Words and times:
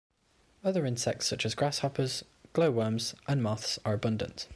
Other 0.63 0.83
insects 0.87 1.27
such 1.27 1.45
as 1.45 1.53
grasshoppers, 1.53 2.23
glow-worms 2.53 3.13
and 3.27 3.43
moths 3.43 3.77
are 3.85 3.93
abundant. 3.93 4.47